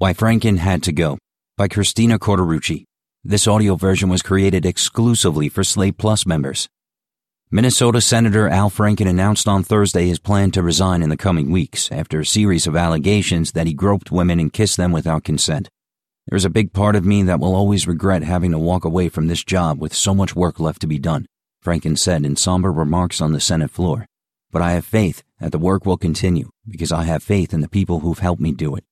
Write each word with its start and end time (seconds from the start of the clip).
Why 0.00 0.14
Franken 0.14 0.58
Had 0.58 0.84
to 0.84 0.92
Go 0.92 1.18
by 1.56 1.66
Christina 1.66 2.20
Cauterucci. 2.20 2.84
This 3.24 3.48
audio 3.48 3.74
version 3.74 4.08
was 4.08 4.22
created 4.22 4.64
exclusively 4.64 5.48
for 5.48 5.64
Slate 5.64 5.98
Plus 5.98 6.24
members. 6.24 6.68
Minnesota 7.50 8.00
Senator 8.00 8.48
Al 8.48 8.70
Franken 8.70 9.08
announced 9.08 9.48
on 9.48 9.64
Thursday 9.64 10.06
his 10.06 10.20
plan 10.20 10.52
to 10.52 10.62
resign 10.62 11.02
in 11.02 11.08
the 11.08 11.16
coming 11.16 11.50
weeks 11.50 11.90
after 11.90 12.20
a 12.20 12.24
series 12.24 12.68
of 12.68 12.76
allegations 12.76 13.50
that 13.52 13.66
he 13.66 13.74
groped 13.74 14.12
women 14.12 14.38
and 14.38 14.52
kissed 14.52 14.76
them 14.76 14.92
without 14.92 15.24
consent. 15.24 15.68
There's 16.28 16.44
a 16.44 16.48
big 16.48 16.72
part 16.72 16.94
of 16.94 17.04
me 17.04 17.24
that 17.24 17.40
will 17.40 17.56
always 17.56 17.88
regret 17.88 18.22
having 18.22 18.52
to 18.52 18.58
walk 18.58 18.84
away 18.84 19.08
from 19.08 19.26
this 19.26 19.42
job 19.42 19.80
with 19.80 19.92
so 19.92 20.14
much 20.14 20.36
work 20.36 20.60
left 20.60 20.80
to 20.82 20.86
be 20.86 21.00
done, 21.00 21.26
Franken 21.60 21.98
said 21.98 22.24
in 22.24 22.36
somber 22.36 22.70
remarks 22.70 23.20
on 23.20 23.32
the 23.32 23.40
Senate 23.40 23.72
floor. 23.72 24.06
But 24.52 24.62
I 24.62 24.74
have 24.74 24.84
faith 24.84 25.24
that 25.40 25.50
the 25.50 25.58
work 25.58 25.84
will 25.84 25.96
continue 25.96 26.50
because 26.68 26.92
I 26.92 27.02
have 27.02 27.24
faith 27.24 27.52
in 27.52 27.62
the 27.62 27.68
people 27.68 27.98
who've 27.98 28.20
helped 28.20 28.40
me 28.40 28.52
do 28.52 28.76
it. 28.76 28.84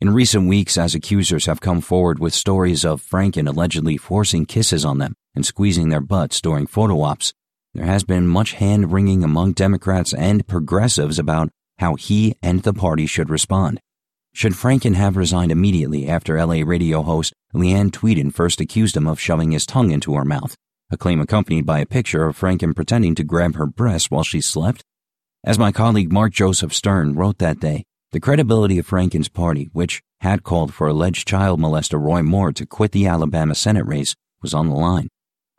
In 0.00 0.14
recent 0.14 0.48
weeks, 0.48 0.78
as 0.78 0.94
accusers 0.94 1.44
have 1.44 1.60
come 1.60 1.82
forward 1.82 2.18
with 2.18 2.32
stories 2.32 2.86
of 2.86 3.02
Franken 3.02 3.46
allegedly 3.46 3.98
forcing 3.98 4.46
kisses 4.46 4.82
on 4.82 4.96
them 4.96 5.14
and 5.34 5.44
squeezing 5.44 5.90
their 5.90 6.00
butts 6.00 6.40
during 6.40 6.66
photo 6.66 7.02
ops, 7.02 7.34
there 7.74 7.84
has 7.84 8.02
been 8.02 8.26
much 8.26 8.52
hand 8.52 8.92
wringing 8.92 9.22
among 9.22 9.52
Democrats 9.52 10.14
and 10.14 10.48
progressives 10.48 11.18
about 11.18 11.50
how 11.80 11.96
he 11.96 12.34
and 12.42 12.62
the 12.62 12.72
party 12.72 13.04
should 13.04 13.28
respond. 13.28 13.78
Should 14.32 14.54
Franken 14.54 14.94
have 14.94 15.18
resigned 15.18 15.52
immediately 15.52 16.08
after 16.08 16.42
LA 16.42 16.62
radio 16.64 17.02
host 17.02 17.34
Leeann 17.52 17.90
Tweeden 17.90 18.32
first 18.32 18.58
accused 18.58 18.96
him 18.96 19.06
of 19.06 19.20
shoving 19.20 19.50
his 19.50 19.66
tongue 19.66 19.90
into 19.90 20.14
her 20.14 20.24
mouth, 20.24 20.56
a 20.90 20.96
claim 20.96 21.20
accompanied 21.20 21.66
by 21.66 21.78
a 21.80 21.84
picture 21.84 22.24
of 22.24 22.40
Franken 22.40 22.74
pretending 22.74 23.14
to 23.16 23.22
grab 23.22 23.54
her 23.56 23.66
breast 23.66 24.10
while 24.10 24.24
she 24.24 24.40
slept? 24.40 24.82
As 25.44 25.58
my 25.58 25.72
colleague 25.72 26.10
Mark 26.10 26.32
Joseph 26.32 26.72
Stern 26.72 27.16
wrote 27.16 27.36
that 27.36 27.60
day, 27.60 27.84
the 28.12 28.20
credibility 28.20 28.78
of 28.78 28.86
Franken's 28.86 29.28
party, 29.28 29.68
which 29.72 30.02
had 30.20 30.42
called 30.42 30.74
for 30.74 30.88
alleged 30.88 31.28
child 31.28 31.60
molester 31.60 32.00
Roy 32.00 32.22
Moore 32.22 32.52
to 32.52 32.66
quit 32.66 32.92
the 32.92 33.06
Alabama 33.06 33.54
Senate 33.54 33.86
race, 33.86 34.16
was 34.42 34.52
on 34.52 34.68
the 34.68 34.74
line. 34.74 35.08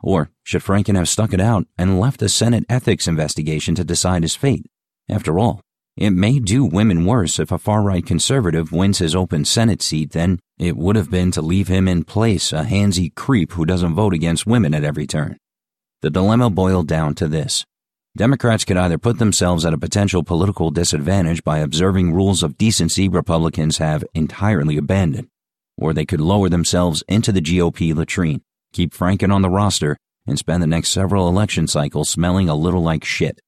Or 0.02 0.30
should 0.42 0.62
Franken 0.62 0.96
have 0.96 1.08
stuck 1.08 1.32
it 1.32 1.40
out 1.40 1.66
and 1.78 2.00
left 2.00 2.22
a 2.22 2.28
Senate 2.28 2.64
ethics 2.68 3.08
investigation 3.08 3.74
to 3.76 3.84
decide 3.84 4.22
his 4.22 4.34
fate? 4.34 4.66
After 5.08 5.38
all, 5.38 5.60
it 5.96 6.10
may 6.10 6.38
do 6.38 6.64
women 6.64 7.04
worse 7.04 7.38
if 7.38 7.52
a 7.52 7.58
far 7.58 7.82
right 7.82 8.04
conservative 8.04 8.72
wins 8.72 8.98
his 8.98 9.14
open 9.14 9.44
Senate 9.44 9.82
seat 9.82 10.12
than 10.12 10.38
it 10.58 10.76
would 10.76 10.96
have 10.96 11.10
been 11.10 11.30
to 11.32 11.42
leave 11.42 11.68
him 11.68 11.86
in 11.86 12.04
place, 12.04 12.52
a 12.52 12.64
handsy 12.64 13.14
creep 13.14 13.52
who 13.52 13.64
doesn't 13.64 13.94
vote 13.94 14.14
against 14.14 14.46
women 14.46 14.74
at 14.74 14.84
every 14.84 15.06
turn. 15.06 15.36
The 16.00 16.10
dilemma 16.10 16.50
boiled 16.50 16.88
down 16.88 17.14
to 17.16 17.28
this 17.28 17.64
Democrats 18.14 18.66
could 18.66 18.76
either 18.76 18.98
put 18.98 19.18
themselves 19.18 19.64
at 19.64 19.72
a 19.72 19.78
potential 19.78 20.22
political 20.22 20.70
disadvantage 20.70 21.42
by 21.42 21.60
observing 21.60 22.12
rules 22.12 22.42
of 22.42 22.58
decency 22.58 23.08
Republicans 23.08 23.78
have 23.78 24.04
entirely 24.12 24.76
abandoned, 24.76 25.28
or 25.78 25.94
they 25.94 26.04
could 26.04 26.20
lower 26.20 26.50
themselves 26.50 27.02
into 27.08 27.32
the 27.32 27.40
GOP 27.40 27.94
latrine, 27.94 28.42
keep 28.74 28.92
Franken 28.92 29.32
on 29.32 29.40
the 29.40 29.48
roster, 29.48 29.96
and 30.26 30.38
spend 30.38 30.62
the 30.62 30.66
next 30.66 30.90
several 30.90 31.26
election 31.26 31.66
cycles 31.66 32.10
smelling 32.10 32.50
a 32.50 32.54
little 32.54 32.82
like 32.82 33.02
shit. 33.02 33.40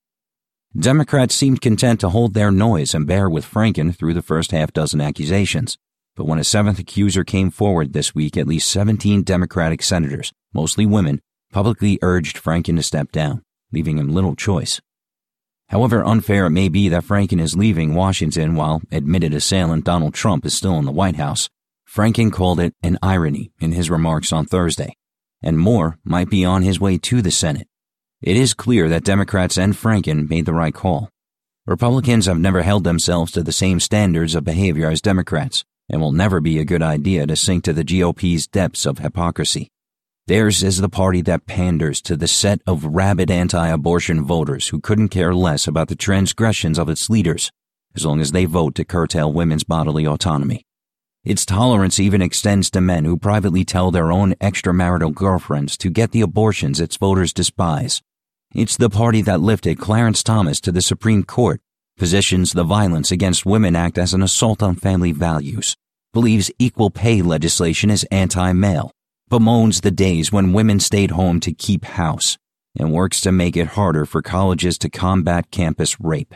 Democrats 0.74 1.34
seemed 1.34 1.60
content 1.60 2.00
to 2.00 2.08
hold 2.08 2.32
their 2.32 2.50
noise 2.50 2.94
and 2.94 3.06
bear 3.06 3.28
with 3.28 3.44
Franken 3.44 3.94
through 3.94 4.14
the 4.14 4.22
first 4.22 4.50
half 4.50 4.72
dozen 4.72 4.98
accusations. 4.98 5.76
But 6.16 6.24
when 6.24 6.38
a 6.38 6.44
seventh 6.44 6.78
accuser 6.78 7.22
came 7.22 7.50
forward 7.50 7.92
this 7.92 8.14
week, 8.14 8.38
at 8.38 8.46
least 8.46 8.70
17 8.70 9.24
Democratic 9.24 9.82
senators, 9.82 10.32
mostly 10.54 10.86
women, 10.86 11.20
publicly 11.52 11.98
urged 12.00 12.42
Franken 12.42 12.76
to 12.76 12.82
step 12.82 13.12
down 13.12 13.42
leaving 13.75 13.98
him 13.98 14.08
little 14.08 14.34
choice. 14.34 14.80
However 15.69 16.05
unfair 16.05 16.47
it 16.47 16.50
may 16.50 16.69
be 16.69 16.89
that 16.89 17.05
Franken 17.05 17.41
is 17.41 17.56
leaving 17.56 17.94
Washington 17.94 18.55
while 18.55 18.80
admitted 18.91 19.34
assailant 19.34 19.84
Donald 19.84 20.14
Trump 20.14 20.47
is 20.47 20.55
still 20.55 20.78
in 20.78 20.84
the 20.84 20.92
White 20.92 21.17
House, 21.17 21.50
Franken 21.86 22.33
called 22.33 22.61
it 22.61 22.75
an 22.83 22.98
irony 23.02 23.50
in 23.61 23.72
his 23.72 23.91
remarks 23.91 24.33
on 24.33 24.47
Thursday, 24.47 24.95
and 25.42 25.58
Moore 25.58 25.98
might 26.05 26.30
be 26.30 26.45
on 26.45 26.62
his 26.62 26.80
way 26.80 26.98
to 26.98 27.22
the 27.22 27.30
Senate. 27.30 27.69
It 28.22 28.36
is 28.36 28.55
clear 28.55 28.89
that 28.89 29.05
Democrats 29.05 29.58
and 29.58 29.74
Franken 29.74 30.29
made 30.30 30.46
the 30.46 30.55
right 30.55 30.74
call. 30.74 31.11
Republicans 31.67 32.27
have 32.27 32.39
never 32.39 32.63
held 32.63 32.84
themselves 32.84 33.33
to 33.33 33.42
the 33.42 33.52
same 33.52 33.80
standards 33.80 34.34
of 34.34 34.45
behavior 34.45 34.90
as 34.90 35.01
Democrats, 35.01 35.64
and 35.89 36.01
will 36.01 36.13
never 36.13 36.40
be 36.40 36.58
a 36.58 36.64
good 36.64 36.83
idea 36.83 37.27
to 37.27 37.36
sink 37.36 37.64
to 37.64 37.73
the 37.73 37.84
GOP's 37.84 38.46
depths 38.46 38.86
of 38.86 38.98
hypocrisy. 38.98 39.70
Theirs 40.27 40.62
is 40.62 40.79
the 40.79 40.89
party 40.89 41.20
that 41.23 41.45
panders 41.45 42.01
to 42.01 42.17
the 42.17 42.27
set 42.27 42.62
of 42.67 42.86
rabid 42.86 43.30
anti 43.30 43.68
abortion 43.68 44.24
voters 44.24 44.68
who 44.68 44.80
couldn't 44.80 45.11
care 45.11 45.35
less 45.35 45.67
about 45.68 45.89
the 45.89 45.95
transgressions 45.95 46.79
of 46.79 46.89
its 46.89 47.11
leaders, 47.11 47.52
as 47.95 48.07
long 48.07 48.23
as 48.23 48.33
they 48.33 48.46
vote 48.46 48.74
to 48.77 48.86
curtail 48.86 49.30
women's 49.30 49.64
bodily 49.64 50.07
autonomy. 50.07 50.64
Its 51.24 51.45
tolerance 51.45 52.01
even 52.01 52.23
extends 52.23 52.70
to 52.70 52.80
men 52.80 53.05
who 53.05 53.18
privately 53.18 53.67
tell 53.67 53.90
their 53.90 54.11
own 54.11 54.33
extramarital 54.36 55.13
girlfriends 55.13 55.77
to 55.77 55.90
get 55.90 56.13
the 56.13 56.23
abortions 56.23 56.80
its 56.80 56.96
voters 56.96 57.34
despise. 57.34 58.01
It's 58.55 58.79
the 58.79 58.89
party 58.89 59.20
that 59.23 59.42
lifted 59.42 59.79
Clarence 59.79 60.23
Thomas 60.23 60.58
to 60.63 60.73
the 60.73 60.80
Supreme 60.80 61.24
Court, 61.24 61.61
positions 61.98 62.55
the 62.55 62.64
Violence 62.64 63.13
Against 63.13 63.45
Women 63.45 63.77
Act 63.77 63.98
as 63.98 64.14
an 64.14 64.23
assault 64.23 64.63
on 64.63 64.77
family 64.77 65.13
values, 65.13 65.77
believes 66.14 66.51
equal 66.58 66.89
pay 66.89 67.20
legislation 67.20 67.90
is 67.90 68.05
anti 68.05 68.55
male, 68.55 68.90
bemoans 69.29 69.80
the 69.80 69.90
days 69.90 70.30
when 70.30 70.52
women 70.52 70.80
stayed 70.80 71.11
home 71.11 71.40
to 71.40 71.52
keep 71.52 71.85
house 71.85 72.36
and 72.79 72.92
works 72.92 73.20
to 73.20 73.33
make 73.33 73.57
it 73.57 73.68
harder 73.68 74.05
for 74.05 74.23
colleges 74.23 74.79
to 74.79 74.90
combat 74.90 75.51
campus 75.51 75.98
rape. 76.01 76.35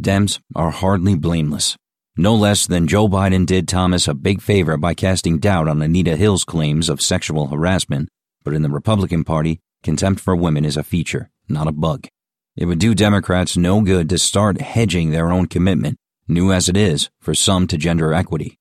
Dems 0.00 0.40
are 0.54 0.70
hardly 0.70 1.14
blameless. 1.14 1.76
No 2.16 2.34
less 2.34 2.66
than 2.66 2.86
Joe 2.86 3.08
Biden 3.08 3.46
did 3.46 3.66
Thomas 3.66 4.06
a 4.06 4.14
big 4.14 4.42
favor 4.42 4.76
by 4.76 4.94
casting 4.94 5.38
doubt 5.38 5.68
on 5.68 5.80
Anita 5.80 6.16
Hill's 6.16 6.44
claims 6.44 6.88
of 6.88 7.00
sexual 7.00 7.48
harassment, 7.48 8.08
but 8.44 8.54
in 8.54 8.62
the 8.62 8.70
Republican 8.70 9.24
Party, 9.24 9.60
contempt 9.82 10.20
for 10.20 10.36
women 10.36 10.64
is 10.64 10.76
a 10.76 10.82
feature, 10.82 11.30
not 11.48 11.68
a 11.68 11.72
bug. 11.72 12.08
It 12.56 12.66
would 12.66 12.78
do 12.78 12.94
Democrats 12.94 13.56
no 13.56 13.80
good 13.80 14.08
to 14.10 14.18
start 14.18 14.60
hedging 14.60 15.10
their 15.10 15.32
own 15.32 15.46
commitment, 15.46 15.96
new 16.28 16.52
as 16.52 16.68
it 16.68 16.76
is, 16.76 17.08
for 17.20 17.34
some 17.34 17.66
to 17.68 17.78
gender 17.78 18.12
equity. 18.12 18.58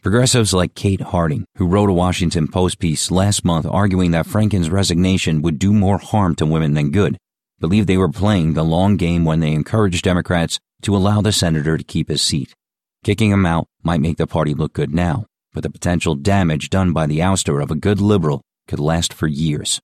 Progressives 0.00 0.54
like 0.54 0.76
Kate 0.76 1.00
Harding, 1.00 1.44
who 1.56 1.66
wrote 1.66 1.90
a 1.90 1.92
Washington 1.92 2.46
Post 2.46 2.78
piece 2.78 3.10
last 3.10 3.44
month 3.44 3.66
arguing 3.66 4.12
that 4.12 4.26
Franken's 4.26 4.70
resignation 4.70 5.42
would 5.42 5.58
do 5.58 5.72
more 5.72 5.98
harm 5.98 6.36
to 6.36 6.46
women 6.46 6.74
than 6.74 6.92
good, 6.92 7.18
believe 7.58 7.88
they 7.88 7.96
were 7.96 8.08
playing 8.08 8.54
the 8.54 8.62
long 8.62 8.96
game 8.96 9.24
when 9.24 9.40
they 9.40 9.50
encouraged 9.50 10.04
Democrats 10.04 10.60
to 10.82 10.94
allow 10.94 11.20
the 11.20 11.32
senator 11.32 11.76
to 11.76 11.82
keep 11.82 12.08
his 12.08 12.22
seat. 12.22 12.54
Kicking 13.02 13.32
him 13.32 13.44
out 13.44 13.66
might 13.82 14.00
make 14.00 14.18
the 14.18 14.28
party 14.28 14.54
look 14.54 14.72
good 14.72 14.94
now, 14.94 15.26
but 15.52 15.64
the 15.64 15.70
potential 15.70 16.14
damage 16.14 16.70
done 16.70 16.92
by 16.92 17.06
the 17.06 17.18
ouster 17.18 17.60
of 17.60 17.72
a 17.72 17.76
good 17.76 18.00
liberal 18.00 18.42
could 18.68 18.78
last 18.78 19.12
for 19.12 19.26
years. 19.26 19.80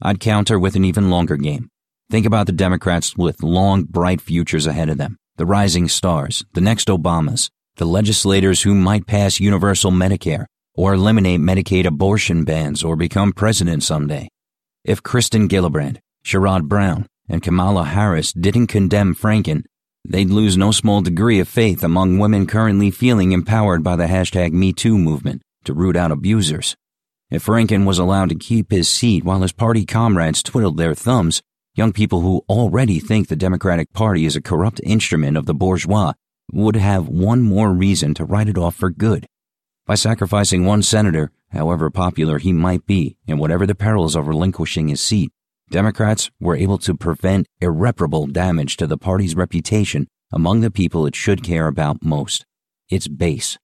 I'd 0.00 0.20
counter 0.20 0.58
with 0.58 0.74
an 0.74 0.86
even 0.86 1.10
longer 1.10 1.36
game. 1.36 1.68
Think 2.10 2.24
about 2.24 2.46
the 2.46 2.52
Democrats 2.52 3.14
with 3.14 3.42
long, 3.42 3.82
bright 3.82 4.22
futures 4.22 4.66
ahead 4.66 4.88
of 4.88 4.96
them, 4.96 5.18
the 5.36 5.44
rising 5.44 5.86
stars, 5.88 6.46
the 6.54 6.62
next 6.62 6.88
Obamas, 6.88 7.50
the 7.76 7.86
legislators 7.86 8.62
who 8.62 8.74
might 8.74 9.06
pass 9.06 9.40
universal 9.40 9.90
Medicare 9.90 10.46
or 10.74 10.94
eliminate 10.94 11.40
Medicaid 11.40 11.86
abortion 11.86 12.44
bans 12.44 12.84
or 12.84 12.94
become 12.94 13.32
president 13.32 13.82
someday. 13.82 14.28
If 14.84 15.02
Kirsten 15.02 15.48
Gillibrand, 15.48 15.98
Sherrod 16.24 16.64
Brown, 16.64 17.06
and 17.28 17.42
Kamala 17.42 17.84
Harris 17.84 18.32
didn't 18.32 18.68
condemn 18.68 19.14
Franken, 19.14 19.64
they'd 20.04 20.30
lose 20.30 20.56
no 20.56 20.70
small 20.70 21.00
degree 21.00 21.40
of 21.40 21.48
faith 21.48 21.82
among 21.82 22.18
women 22.18 22.46
currently 22.46 22.90
feeling 22.90 23.32
empowered 23.32 23.82
by 23.82 23.96
the 23.96 24.06
hashtag 24.06 24.52
MeToo 24.52 24.96
movement 24.96 25.42
to 25.64 25.74
root 25.74 25.96
out 25.96 26.12
abusers. 26.12 26.76
If 27.30 27.46
Franken 27.46 27.86
was 27.86 27.98
allowed 27.98 28.28
to 28.28 28.36
keep 28.36 28.70
his 28.70 28.88
seat 28.88 29.24
while 29.24 29.40
his 29.40 29.52
party 29.52 29.84
comrades 29.84 30.42
twiddled 30.42 30.76
their 30.76 30.94
thumbs, 30.94 31.42
young 31.74 31.92
people 31.92 32.20
who 32.20 32.44
already 32.48 33.00
think 33.00 33.26
the 33.26 33.36
Democratic 33.36 33.92
Party 33.92 34.26
is 34.26 34.36
a 34.36 34.42
corrupt 34.42 34.80
instrument 34.84 35.36
of 35.36 35.46
the 35.46 35.54
bourgeois 35.54 36.12
would 36.52 36.76
have 36.76 37.08
one 37.08 37.42
more 37.42 37.72
reason 37.72 38.14
to 38.14 38.24
write 38.24 38.48
it 38.48 38.58
off 38.58 38.74
for 38.74 38.90
good. 38.90 39.26
By 39.86 39.94
sacrificing 39.96 40.64
one 40.64 40.82
senator, 40.82 41.30
however 41.50 41.90
popular 41.90 42.38
he 42.38 42.52
might 42.52 42.86
be, 42.86 43.16
and 43.26 43.38
whatever 43.38 43.66
the 43.66 43.74
perils 43.74 44.16
of 44.16 44.28
relinquishing 44.28 44.88
his 44.88 45.02
seat, 45.02 45.30
Democrats 45.70 46.30
were 46.40 46.56
able 46.56 46.78
to 46.78 46.94
prevent 46.94 47.46
irreparable 47.60 48.26
damage 48.26 48.76
to 48.76 48.86
the 48.86 48.98
party's 48.98 49.34
reputation 49.34 50.06
among 50.32 50.60
the 50.60 50.70
people 50.70 51.06
it 51.06 51.16
should 51.16 51.42
care 51.42 51.66
about 51.66 52.04
most 52.04 52.44
its 52.88 53.08
base. 53.08 53.58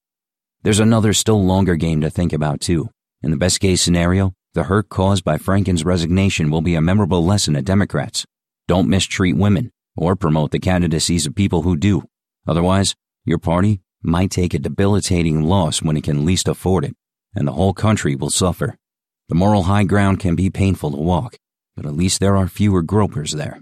There's 0.63 0.81
another 0.81 1.13
still 1.13 1.45
longer 1.45 1.77
game 1.77 2.01
to 2.01 2.11
think 2.11 2.33
about, 2.33 2.61
too. 2.61 2.91
In 3.23 3.31
the 3.31 3.37
best 3.37 3.61
case 3.61 3.83
scenario, 3.83 4.35
the 4.55 4.65
hurt 4.65 4.89
caused 4.89 5.25
by 5.25 5.39
Franken's 5.39 5.85
resignation 5.85 6.51
will 6.51 6.61
be 6.61 6.75
a 6.75 6.81
memorable 6.81 7.25
lesson 7.25 7.55
to 7.55 7.63
Democrats. 7.63 8.27
Don't 8.67 8.89
mistreat 8.89 9.37
women 9.37 9.71
or 9.97 10.17
promote 10.17 10.51
the 10.51 10.59
candidacies 10.59 11.27
of 11.27 11.35
people 11.35 11.63
who 11.63 11.77
do. 11.77 12.03
Otherwise, 12.47 12.95
your 13.25 13.39
party 13.39 13.81
might 14.03 14.31
take 14.31 14.55
a 14.55 14.59
debilitating 14.59 15.43
loss 15.43 15.83
when 15.83 15.97
it 15.97 16.05
can 16.05 16.25
least 16.25 16.49
afford 16.49 16.85
it, 16.85 16.97
and 17.35 17.47
the 17.47 17.53
whole 17.53 17.75
country 17.75 18.15
will 18.15 18.31
suffer. 18.31 18.77
The 19.29 19.35
moral 19.35 19.65
high 19.65 19.85
ground 19.85 20.21
can 20.21 20.37
be 20.37 20.51
painful 20.51 20.93
to 20.93 20.97
walk, 20.97 21.37
but 21.77 21.87
at 21.87 21.95
least 21.95 22.21
there 22.21 22.37
are 22.37 22.49
fewer 22.49 22.83
gropers 22.83 23.33
there. 23.33 23.59